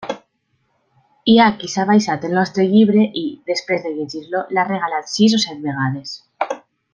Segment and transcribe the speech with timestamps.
[1.33, 5.37] Hi ha qui s'ha baixat el nostre llibre i, després de llegir-lo, l'ha regalat sis
[5.41, 6.17] o set vegades.